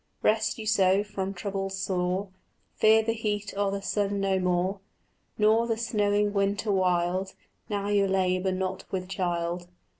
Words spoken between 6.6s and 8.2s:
wild, Now you